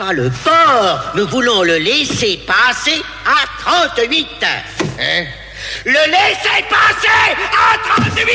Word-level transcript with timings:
Pas 0.00 0.14
le 0.14 0.30
port 0.30 1.12
Nous 1.14 1.28
voulons 1.28 1.62
le 1.62 1.76
laisser 1.76 2.40
passer 2.46 3.02
à 3.26 3.46
38 3.60 4.26
Hein? 4.98 5.26
Le 5.84 5.92
laisser 5.92 6.64
passer 6.70 7.36
à 7.36 8.06
38 8.08 8.26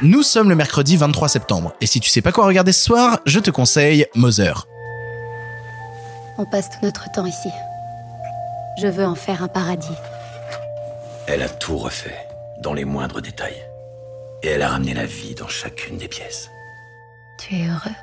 Nous 0.00 0.22
sommes 0.22 0.48
le 0.48 0.54
mercredi 0.54 0.96
23 0.96 1.28
septembre, 1.28 1.74
et 1.82 1.86
si 1.86 2.00
tu 2.00 2.08
sais 2.08 2.22
pas 2.22 2.32
quoi 2.32 2.46
regarder 2.46 2.72
ce 2.72 2.82
soir, 2.82 3.18
je 3.26 3.38
te 3.38 3.50
conseille 3.50 4.06
Mother. 4.14 4.66
On 6.38 6.46
passe 6.46 6.70
tout 6.70 6.78
notre 6.82 7.12
temps 7.12 7.26
ici. 7.26 7.50
Je 8.80 8.86
veux 8.86 9.04
en 9.04 9.14
faire 9.14 9.42
un 9.42 9.48
paradis. 9.48 9.94
Elle 11.26 11.42
a 11.42 11.50
tout 11.50 11.76
refait, 11.76 12.16
dans 12.62 12.72
les 12.72 12.86
moindres 12.86 13.20
détails. 13.20 13.62
Et 14.42 14.48
elle 14.48 14.62
a 14.62 14.68
ramené 14.68 14.94
la 14.94 15.04
vie 15.04 15.34
dans 15.34 15.48
chacune 15.48 15.98
des 15.98 16.08
pièces. 16.08 16.48
Tu 17.38 17.56
es 17.56 17.66
heureux? 17.66 17.94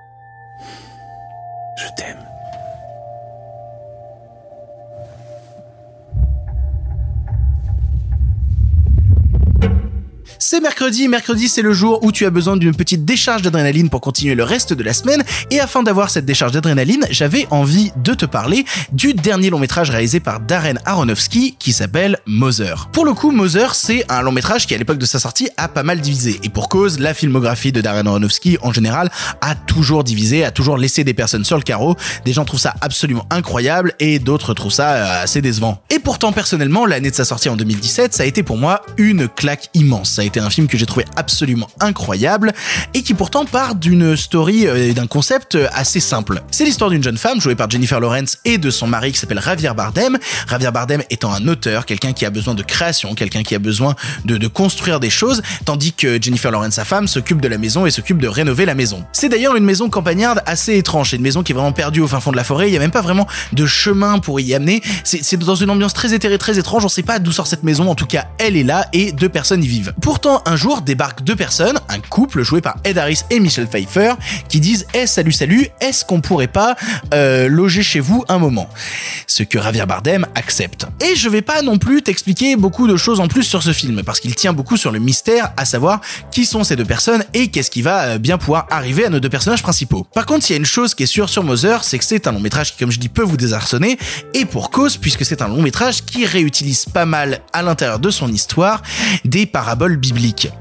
Je 1.78 1.88
t'aime. 1.98 2.24
C'est 10.38 10.60
mercredi, 10.60 11.07
mercredi 11.07 11.48
c'est 11.48 11.62
le 11.62 11.71
jour 11.71 12.04
où 12.04 12.12
tu 12.12 12.25
as 12.25 12.30
besoin 12.30 12.57
d'une 12.57 12.76
petite 12.76 13.06
décharge 13.06 13.42
d'adrénaline 13.42 13.89
pour 13.89 14.02
continuer 14.02 14.36
le 14.36 14.43
reste 14.43 14.74
de 14.74 14.84
la 14.84 14.93
semaine, 14.93 15.24
et 15.50 15.60
afin 15.60 15.82
d'avoir 15.82 16.10
cette 16.10 16.26
décharge 16.26 16.52
d'adrénaline, 16.52 17.06
j'avais 17.10 17.48
envie 17.52 17.92
de 17.96 18.14
te 18.14 18.26
parler 18.26 18.66
du 18.92 19.14
dernier 19.14 19.50
long 19.50 19.60
métrage 19.60 19.90
réalisé 19.90 20.20
par 20.20 20.42
Darren 20.42 20.76
Aronofsky 20.86 21.56
qui 21.57 21.71
s'appelle 21.71 22.18
Mother. 22.26 22.90
Pour 22.92 23.06
le 23.06 23.14
coup, 23.14 23.32
Mother 23.32 23.76
c'est 23.76 24.06
un 24.10 24.21
long 24.21 24.34
métrage 24.34 24.68
qui 24.68 24.76
à 24.76 24.78
l'époque 24.78 24.98
de 24.98 25.06
sa 25.06 25.20
sortie 25.20 25.50
a 25.57 25.68
pas 25.68 25.84
mal 25.84 26.02
divisé, 26.02 26.40
et 26.43 26.50
pour 26.50 26.68
cause, 26.68 27.00
la 27.00 27.14
filmographie 27.14 27.71
de 27.71 27.82
Darren 27.82 28.06
Aronofsky 28.06 28.57
en 28.62 28.74
général 28.74 29.10
a 29.42 29.56
toujours 29.56 30.04
divisé, 30.04 30.43
a 30.43 30.52
toujours 30.52 30.78
laissé 30.78 31.04
des 31.04 31.14
personnes 31.14 31.46
sur 31.46 31.57
le 31.57 31.64
carreau, 31.64 31.96
des 32.26 32.34
gens 32.34 32.45
trouvent 32.45 32.59
ça 32.59 32.76
absolument 32.81 33.26
incroyable, 33.30 33.94
et 34.00 34.20
d'autres 34.20 34.54
trouvent 34.54 34.72
ça 34.72 34.90
euh, 34.90 35.23
assez 35.23 35.42
décevant. 35.42 35.81
Et 35.90 36.00
pourtant 36.00 36.34
personnellement, 36.34 36.86
l'année 36.86 37.09
de 37.09 37.16
sa 37.16 37.26
sortie 37.26 37.50
en 37.50 37.56
2017, 37.56 38.14
ça 38.14 38.24
a 38.24 38.26
été 38.26 38.44
pour 38.44 38.58
moi 38.58 38.81
une 38.98 39.28
claque 39.28 39.70
immense, 39.74 40.20
a 40.26 40.28
été 40.28 40.40
un 40.40 40.50
film 40.50 40.68
que 40.68 40.78
j'ai 40.78 40.86
trouvé 40.86 41.06
absolument 41.16 41.70
incroyable 41.80 42.54
et 42.94 43.04
qui 43.04 43.14
pourtant 43.14 43.45
part 43.45 43.76
d'une 43.76 44.18
story 44.18 44.68
euh, 44.68 44.90
et 44.90 44.94
d'un 44.94 45.08
concept 45.08 45.56
euh, 45.56 45.68
assez 45.73 46.00
simple. 46.00 46.42
C'est 46.52 46.66
l'histoire 46.66 46.90
d'une 46.90 47.04
jeune 47.04 47.18
femme 47.18 47.40
jouée 47.40 47.56
par 47.56 47.70
Jennifer 47.70 48.00
Lawrence 48.00 48.40
et 48.44 48.58
de 48.58 48.70
son 48.70 48.88
mari 48.88 49.12
qui 49.12 49.20
s'appelle 49.20 49.42
Javier 49.42 49.72
Bardem. 49.76 50.18
Javier 50.50 50.72
Bardem 50.72 51.03
étant 51.09 51.31
un 51.31 51.48
auteur, 51.48 51.86
quelqu'un 51.86 52.14
qui 52.14 52.26
a 52.26 52.30
besoin 52.30 52.56
de 52.56 52.64
création, 52.64 53.14
quelqu'un 53.14 53.44
qui 53.44 53.56
a 53.56 53.59
besoin 53.59 53.96
de, 54.26 54.48
construire 54.48 55.00
des 55.00 55.09
choses, 55.09 55.42
tandis 55.66 55.94
que 55.94 56.22
Jennifer 56.22 56.52
Lawrence, 56.52 56.76
sa 56.76 56.86
femme, 56.86 57.08
s'occupe 57.08 57.42
de 57.42 57.48
la 57.48 57.58
maison 57.58 57.86
et 57.86 57.92
s'occupe 57.92 58.20
de 58.20 58.28
rénover 58.28 58.66
la 58.66 58.76
maison. 58.76 59.03
C'est 59.12 59.30
d'ailleurs 59.30 59.56
une 59.56 59.64
maison 59.64 59.90
campagnarde 59.90 60.42
assez 60.46 60.78
étrange, 60.78 61.12
c'est 61.12 61.18
une 61.18 61.22
maison 61.22 61.44
qui 61.44 61.52
est 61.52 61.56
vraiment 61.56 61.72
perdue 61.72 62.02
au 62.02 62.08
fin 62.08 62.20
fond 62.20 62.31
de 62.31 62.38
la 62.38 62.44
forêt, 62.44 62.70
il 62.70 62.73
y 62.73 62.78
a 62.78 62.80
même 62.80 62.92
pas 62.92 63.02
vraiment 63.02 63.28
de 63.53 63.66
chemin 63.66 64.20
pour 64.20 64.40
y 64.40 64.53
amener, 64.53 64.81
c'est 65.03 65.38
dans 65.38 65.56
une 65.56 65.70
ambiance 65.70 65.94
très 65.94 66.14
éthérée, 66.14 66.38
très 66.38 66.58
étrange, 66.58 66.86
on 66.86 66.90
sait 66.90 67.03
pas 67.03 67.20
d'où 67.20 67.31
sort 67.31 67.48
cette 67.48 67.64
maison, 67.64 67.90
en 67.90 67.96
tout 67.96 68.06
cas 68.06 68.26
elle 68.38 68.56
est 68.56 68.64
là 68.64 68.88
et 68.94 69.12
deux 69.12 69.30
personnes 69.30 69.64
y 69.64 69.68
vivent. 69.68 69.94
Pourtant, 70.16 70.42
un 70.46 70.56
jour 70.56 70.82
débarquent 70.82 71.24
deux 71.24 71.36
personnes, 71.36 71.78
un 71.90 72.00
couple 72.00 72.42
joué 72.42 72.62
par 72.62 72.78
Ed 72.86 72.98
Harris 72.98 73.24
et 73.32 73.42
Michelle 73.42 73.68
Pfeiffer, 73.68 74.14
qui 74.48 74.62
disent 74.62 74.88
Eh 74.94 75.08
salut 75.08 75.34
salut, 75.34 75.68
est-ce 75.82 76.06
qu'on 76.06 76.22
pourrait 76.22 76.48
pas 76.48 76.78
euh, 77.14 77.50
loger 77.50 77.84
chez 77.84 78.00
vous 78.00 78.24
un 78.30 78.38
moment? 78.38 78.70
Ce 79.28 79.44
que 79.44 79.62
Javier 79.62 79.86
Bardem 79.86 80.26
accepte. 80.34 80.88
Et 81.04 81.18
je 81.18 81.28
vais 81.28 81.42
pas 81.42 81.62
non 81.64 81.78
plus 81.78 82.02
t'expliquer 82.02 82.56
beaucoup 82.56 82.88
de 82.88 82.96
choses 82.96 83.20
en 83.20 83.28
plus 83.28 83.44
sur 83.44 83.62
ce 83.62 83.74
film, 83.74 84.04
parce 84.04 84.22
qu'il 84.22 84.34
tient 84.36 84.54
beaucoup 84.54 84.78
sur 84.78 84.94
le 84.94 85.00
mystère, 85.00 85.52
à 85.58 85.66
savoir 85.66 86.00
qui 86.32 86.46
sont 86.46 86.64
ces 86.64 86.78
deux 86.78 86.86
personnes 86.86 87.26
et 87.34 87.50
qu'est-ce 87.50 87.70
qui 87.70 87.82
va 87.82 88.04
euh, 88.04 88.18
bien 88.18 88.38
pouvoir 88.38 88.68
arriver 88.70 89.04
à 89.04 89.10
nos 89.10 89.20
deux 89.20 89.28
personnages 89.28 89.64
principaux. 89.64 90.08
Par 90.14 90.26
contre, 90.26 90.50
il 90.50 90.54
y 90.54 90.56
a 90.56 90.60
une 90.60 90.66
chose 90.66 90.96
qui 90.96 91.04
est 91.04 91.08
sûre 91.08 91.28
sur 91.28 91.44
Mother, 91.44 91.84
c'est 91.84 91.98
que 91.98 92.06
c'est 92.06 92.26
un 92.26 92.32
long 92.32 92.40
métrage 92.40 92.72
qui, 92.72 92.78
comme 92.78 92.92
je 92.92 93.00
dis, 93.00 93.10
peut 93.10 93.22
vous 93.22 93.36
désarçonner, 93.36 93.98
et 94.34 94.46
pour 94.46 94.72
cause, 94.72 94.96
puisque 94.96 95.26
c'est 95.26 95.42
un 95.42 95.50
long 95.50 95.62
métrage 95.62 96.06
qui 96.06 96.26
réutilise 96.26 96.86
pas 96.86 97.06
mal 97.06 97.42
à 97.52 97.64
l'intérieur 97.64 98.00
de 98.00 98.10
son 98.10 98.32
histoire 98.32 98.82
des 99.26 99.46
paraboles 99.46 99.98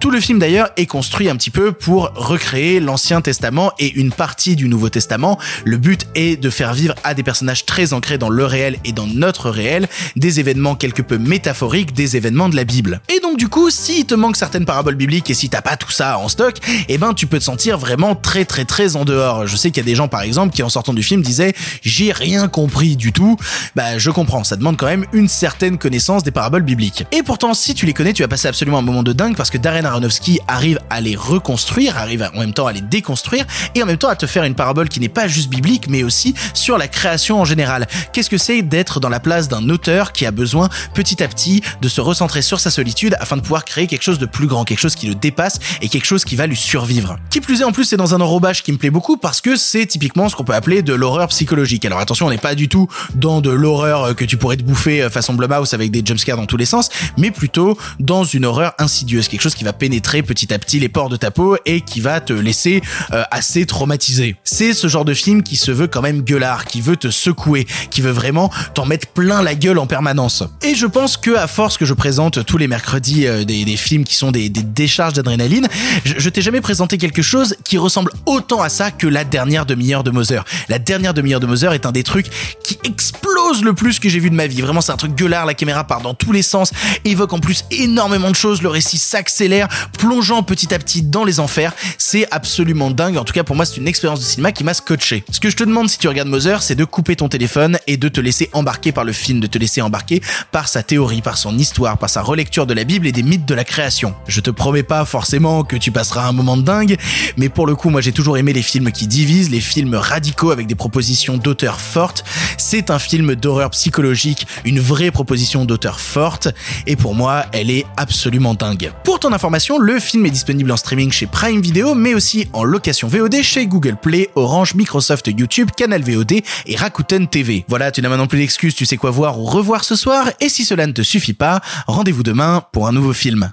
Tout 0.00 0.10
le 0.10 0.20
film 0.20 0.38
d'ailleurs 0.38 0.70
est 0.76 0.86
construit 0.86 1.28
un 1.28 1.36
petit 1.36 1.50
peu 1.50 1.72
pour 1.72 2.12
recréer 2.14 2.80
l'Ancien 2.80 3.20
Testament 3.20 3.72
et 3.78 3.92
une 3.92 4.10
partie 4.10 4.56
du 4.56 4.68
Nouveau 4.68 4.88
Testament. 4.88 5.38
Le 5.64 5.76
but 5.76 6.06
est 6.14 6.40
de 6.40 6.50
faire 6.50 6.72
vivre 6.72 6.94
à 7.04 7.14
des 7.14 7.22
personnages 7.22 7.66
très 7.66 7.92
ancrés 7.92 8.16
dans 8.16 8.30
le 8.30 8.46
réel 8.46 8.78
et 8.84 8.92
dans 8.92 9.06
notre 9.06 9.50
réel 9.50 9.88
des 10.16 10.40
événements 10.40 10.76
quelque 10.76 11.02
peu 11.02 11.18
métaphoriques, 11.18 11.92
des 11.92 12.16
événements 12.16 12.48
de 12.48 12.56
la 12.56 12.64
Bible. 12.64 13.00
Et 13.14 13.20
donc 13.20 13.36
du 13.36 13.48
coup, 13.48 13.70
s'il 13.70 14.06
te 14.06 14.14
manque 14.14 14.36
certaines 14.36 14.64
paraboles 14.64 14.94
bibliques 14.94 15.28
et 15.30 15.34
si 15.34 15.48
t'as 15.48 15.62
pas 15.62 15.76
tout 15.76 15.90
ça 15.90 16.18
en 16.18 16.28
stock, 16.28 16.56
eh 16.88 16.96
ben 16.96 17.12
tu 17.12 17.26
peux 17.26 17.38
te 17.38 17.44
sentir 17.44 17.78
vraiment 17.78 18.14
très 18.14 18.44
très 18.44 18.64
très 18.64 18.96
en 18.96 19.04
dehors. 19.04 19.46
Je 19.46 19.56
sais 19.56 19.70
qu'il 19.70 19.82
y 19.82 19.86
a 19.86 19.90
des 19.90 19.94
gens 19.94 20.08
par 20.08 20.22
exemple 20.22 20.54
qui 20.54 20.62
en 20.62 20.68
sortant 20.68 20.94
du 20.94 21.02
film 21.02 21.22
disaient 21.22 21.52
j'ai 21.82 22.12
rien 22.12 22.48
compris 22.48 22.96
du 22.96 23.12
tout. 23.12 23.36
Bah 23.76 23.98
je 23.98 24.10
comprends, 24.10 24.44
ça 24.44 24.56
demande 24.56 24.76
quand 24.76 24.86
même 24.86 25.04
une 25.12 25.28
certaine 25.28 25.76
connaissance 25.76 26.22
des 26.22 26.30
paraboles 26.30 26.62
bibliques. 26.62 27.04
Et 27.12 27.22
pourtant 27.22 27.52
si 27.52 27.74
tu 27.74 27.84
les 27.84 27.92
connais, 27.92 28.12
tu 28.12 28.22
vas 28.22 28.28
passer 28.28 28.48
absolument 28.48 28.78
un 28.78 28.82
moment 28.82 29.02
de 29.02 29.12
dingue 29.12 29.33
parce 29.36 29.50
que 29.50 29.58
Darren 29.58 29.84
Aronofsky 29.84 30.40
arrive 30.48 30.78
à 30.90 31.00
les 31.00 31.16
reconstruire, 31.16 31.98
arrive 31.98 32.30
en 32.34 32.40
même 32.40 32.52
temps 32.52 32.66
à 32.66 32.72
les 32.72 32.80
déconstruire 32.80 33.44
et 33.74 33.82
en 33.82 33.86
même 33.86 33.98
temps 33.98 34.08
à 34.08 34.16
te 34.16 34.26
faire 34.26 34.44
une 34.44 34.54
parabole 34.54 34.88
qui 34.88 35.00
n'est 35.00 35.08
pas 35.08 35.28
juste 35.28 35.48
biblique 35.48 35.88
mais 35.88 36.02
aussi 36.02 36.34
sur 36.54 36.78
la 36.78 36.88
création 36.88 37.40
en 37.40 37.44
général. 37.44 37.86
Qu'est-ce 38.12 38.30
que 38.30 38.38
c'est 38.38 38.62
d'être 38.62 39.00
dans 39.00 39.08
la 39.08 39.20
place 39.20 39.48
d'un 39.48 39.68
auteur 39.68 40.12
qui 40.12 40.26
a 40.26 40.30
besoin 40.30 40.68
petit 40.94 41.22
à 41.22 41.28
petit 41.28 41.62
de 41.80 41.88
se 41.88 42.00
recentrer 42.00 42.42
sur 42.42 42.60
sa 42.60 42.70
solitude 42.70 43.16
afin 43.20 43.36
de 43.36 43.42
pouvoir 43.42 43.64
créer 43.64 43.86
quelque 43.86 44.02
chose 44.02 44.18
de 44.18 44.26
plus 44.26 44.46
grand, 44.46 44.64
quelque 44.64 44.80
chose 44.80 44.94
qui 44.94 45.06
le 45.06 45.14
dépasse 45.14 45.58
et 45.82 45.88
quelque 45.88 46.06
chose 46.06 46.24
qui 46.24 46.36
va 46.36 46.46
lui 46.46 46.56
survivre? 46.56 47.18
Qui 47.30 47.40
plus 47.40 47.60
est 47.60 47.64
en 47.64 47.72
plus 47.72 47.84
c'est 47.84 47.96
dans 47.96 48.14
un 48.14 48.20
enrobage 48.20 48.62
qui 48.62 48.72
me 48.72 48.78
plaît 48.78 48.90
beaucoup 48.90 49.16
parce 49.16 49.40
que 49.40 49.56
c'est 49.56 49.86
typiquement 49.86 50.28
ce 50.28 50.36
qu'on 50.36 50.44
peut 50.44 50.54
appeler 50.54 50.82
de 50.82 50.94
l'horreur 50.94 51.28
psychologique. 51.28 51.84
Alors 51.84 51.98
attention 51.98 52.26
on 52.26 52.30
n'est 52.30 52.38
pas 52.38 52.54
du 52.54 52.68
tout 52.68 52.88
dans 53.14 53.40
de 53.40 53.50
l'horreur 53.50 54.04
euh, 54.04 54.14
que 54.14 54.24
tu 54.24 54.36
pourrais 54.36 54.56
te 54.56 54.62
bouffer 54.62 55.02
euh, 55.02 55.10
façon 55.10 55.34
Blumhouse 55.34 55.74
avec 55.74 55.90
des 55.90 56.02
jumpscares 56.04 56.36
dans 56.36 56.46
tous 56.46 56.56
les 56.56 56.64
sens, 56.64 56.88
mais 57.16 57.30
plutôt 57.30 57.78
dans 58.00 58.24
une 58.24 58.44
horreur 58.44 58.72
insidieuse, 58.78 59.23
quelque 59.28 59.42
chose 59.42 59.54
qui 59.54 59.64
va 59.64 59.72
pénétrer 59.72 60.22
petit 60.22 60.52
à 60.52 60.58
petit 60.58 60.80
les 60.80 60.88
pores 60.88 61.08
de 61.08 61.16
ta 61.16 61.30
peau 61.30 61.56
et 61.66 61.80
qui 61.80 62.00
va 62.00 62.20
te 62.20 62.32
laisser 62.32 62.82
euh, 63.12 63.22
assez 63.30 63.66
traumatisé. 63.66 64.36
C'est 64.44 64.72
ce 64.72 64.88
genre 64.88 65.04
de 65.04 65.14
film 65.14 65.42
qui 65.42 65.56
se 65.56 65.70
veut 65.70 65.86
quand 65.86 66.02
même 66.02 66.22
gueulard, 66.22 66.64
qui 66.64 66.80
veut 66.80 66.96
te 66.96 67.10
secouer, 67.10 67.66
qui 67.90 68.00
veut 68.00 68.10
vraiment 68.10 68.50
t'en 68.74 68.86
mettre 68.86 69.08
plein 69.08 69.42
la 69.42 69.54
gueule 69.54 69.78
en 69.78 69.86
permanence. 69.86 70.44
Et 70.62 70.74
je 70.74 70.86
pense 70.86 71.16
que 71.16 71.34
à 71.36 71.46
force 71.46 71.78
que 71.78 71.84
je 71.84 71.94
présente 71.94 72.44
tous 72.44 72.58
les 72.58 72.68
mercredis 72.68 73.26
euh, 73.26 73.44
des, 73.44 73.64
films 73.76 74.04
qui 74.04 74.14
sont 74.14 74.30
des, 74.30 74.48
des 74.48 74.62
décharges 74.62 75.14
d'adrénaline, 75.14 75.68
je, 76.04 76.14
je 76.18 76.28
t'ai 76.28 76.42
jamais 76.42 76.60
présenté 76.60 76.98
quelque 76.98 77.22
chose 77.22 77.56
qui 77.64 77.78
ressemble 77.78 78.12
autant 78.26 78.62
à 78.62 78.68
ça 78.68 78.90
que 78.90 79.06
la 79.06 79.24
dernière 79.24 79.66
demi-heure 79.66 80.04
de 80.04 80.10
Mother. 80.10 80.44
La 80.68 80.78
dernière 80.78 81.14
demi-heure 81.14 81.40
de 81.40 81.46
Mother 81.46 81.72
est 81.72 81.86
un 81.86 81.92
des 81.92 82.02
trucs 82.02 82.26
qui 82.62 82.78
explose 82.84 83.62
le 83.62 83.72
plus 83.72 83.98
que 83.98 84.08
j'ai 84.08 84.18
vu 84.18 84.30
de 84.30 84.34
ma 84.34 84.46
vie. 84.46 84.60
Vraiment, 84.60 84.80
c'est 84.80 84.92
un 84.92 84.96
truc 84.96 85.14
gueulard, 85.14 85.46
la 85.46 85.54
caméra 85.54 85.84
part 85.84 86.00
dans 86.00 86.14
tous 86.14 86.32
les 86.32 86.42
sens, 86.42 86.72
évoque 87.04 87.32
en 87.32 87.40
plus 87.40 87.64
énormément 87.70 88.30
de 88.30 88.36
choses, 88.36 88.62
le 88.62 88.68
récit 88.68 88.98
s'accélère, 89.14 89.68
plongeant 89.96 90.42
petit 90.42 90.74
à 90.74 90.78
petit 90.80 91.02
dans 91.02 91.22
les 91.22 91.38
enfers. 91.38 91.72
C'est 91.98 92.26
absolument 92.32 92.90
dingue. 92.90 93.16
En 93.16 93.22
tout 93.22 93.32
cas, 93.32 93.44
pour 93.44 93.54
moi, 93.54 93.64
c'est 93.64 93.76
une 93.76 93.86
expérience 93.86 94.18
de 94.18 94.24
cinéma 94.24 94.50
qui 94.50 94.64
m'a 94.64 94.74
scotché. 94.74 95.22
Ce 95.30 95.38
que 95.38 95.50
je 95.50 95.54
te 95.54 95.62
demande 95.62 95.88
si 95.88 95.98
tu 95.98 96.08
regardes 96.08 96.26
Mother, 96.26 96.64
c'est 96.64 96.74
de 96.74 96.84
couper 96.84 97.14
ton 97.14 97.28
téléphone 97.28 97.78
et 97.86 97.96
de 97.96 98.08
te 98.08 98.20
laisser 98.20 98.50
embarquer 98.52 98.90
par 98.90 99.04
le 99.04 99.12
film, 99.12 99.38
de 99.38 99.46
te 99.46 99.56
laisser 99.56 99.82
embarquer 99.82 100.20
par 100.50 100.66
sa 100.66 100.82
théorie, 100.82 101.22
par 101.22 101.38
son 101.38 101.56
histoire, 101.56 101.96
par 101.96 102.10
sa 102.10 102.22
relecture 102.22 102.66
de 102.66 102.74
la 102.74 102.82
Bible 102.82 103.06
et 103.06 103.12
des 103.12 103.22
mythes 103.22 103.46
de 103.46 103.54
la 103.54 103.62
création. 103.62 104.16
Je 104.26 104.40
te 104.40 104.50
promets 104.50 104.82
pas 104.82 105.04
forcément 105.04 105.62
que 105.62 105.76
tu 105.76 105.92
passeras 105.92 106.26
un 106.26 106.32
moment 106.32 106.56
de 106.56 106.62
dingue, 106.62 106.96
mais 107.36 107.48
pour 107.48 107.68
le 107.68 107.76
coup, 107.76 107.90
moi, 107.90 108.00
j'ai 108.00 108.12
toujours 108.12 108.36
aimé 108.36 108.52
les 108.52 108.62
films 108.62 108.90
qui 108.90 109.06
divisent, 109.06 109.50
les 109.50 109.60
films 109.60 109.94
radicaux 109.94 110.50
avec 110.50 110.66
des 110.66 110.74
propositions 110.74 111.36
d'auteurs 111.36 111.80
fortes. 111.80 112.24
C'est 112.58 112.90
un 112.90 112.98
film 112.98 113.36
d'horreur 113.36 113.70
psychologique, 113.70 114.48
une 114.64 114.80
vraie 114.80 115.12
proposition 115.12 115.64
d'auteur 115.64 116.00
forte, 116.00 116.48
et 116.88 116.96
pour 116.96 117.14
moi, 117.14 117.44
elle 117.52 117.70
est 117.70 117.86
absolument 117.96 118.54
dingue. 118.54 118.90
Pour 119.04 119.20
ton 119.20 119.34
information, 119.34 119.78
le 119.78 120.00
film 120.00 120.24
est 120.24 120.30
disponible 120.30 120.72
en 120.72 120.78
streaming 120.78 121.12
chez 121.12 121.26
Prime 121.26 121.60
Video, 121.60 121.94
mais 121.94 122.14
aussi 122.14 122.48
en 122.54 122.64
location 122.64 123.06
VOD 123.06 123.42
chez 123.42 123.66
Google 123.66 123.96
Play, 124.00 124.30
Orange, 124.34 124.74
Microsoft 124.74 125.26
YouTube, 125.26 125.70
Canal 125.76 126.02
VOD 126.02 126.40
et 126.66 126.76
Rakuten 126.76 127.28
TV. 127.28 127.66
Voilà, 127.68 127.92
tu 127.92 128.00
n'as 128.00 128.08
maintenant 128.08 128.26
plus 128.26 128.38
d'excuses, 128.38 128.74
tu 128.74 128.86
sais 128.86 128.96
quoi 128.96 129.10
voir 129.10 129.38
ou 129.38 129.44
revoir 129.44 129.84
ce 129.84 129.94
soir, 129.94 130.30
et 130.40 130.48
si 130.48 130.64
cela 130.64 130.86
ne 130.86 130.92
te 130.92 131.02
suffit 131.02 131.34
pas, 131.34 131.60
rendez-vous 131.86 132.22
demain 132.22 132.62
pour 132.72 132.88
un 132.88 132.92
nouveau 132.92 133.12
film. 133.12 133.52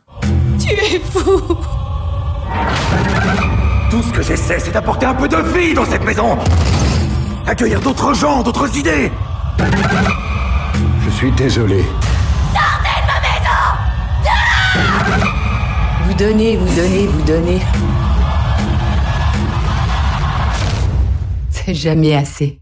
Tu 0.58 0.70
es 0.70 1.02
fou 1.12 1.42
Tout 3.90 4.04
ce 4.04 4.14
que 4.14 4.22
j'essaie, 4.24 4.60
c'est 4.60 4.72
d'apporter 4.72 5.06
un 5.06 5.16
peu 5.16 5.28
de 5.28 5.36
vie 5.36 5.74
dans 5.74 5.86
cette 5.86 6.06
maison 6.06 6.38
Accueillir 7.46 7.82
d'autres 7.82 8.14
gens, 8.14 8.42
d'autres 8.42 8.78
idées 8.78 9.12
Je 11.06 11.10
suis 11.10 11.32
désolé. 11.34 11.84
Donnez, 16.22 16.56
vous 16.56 16.76
donnez, 16.76 17.08
vous 17.08 17.22
donnez. 17.24 17.60
C'est 21.50 21.74
jamais 21.74 22.14
assez. 22.14 22.61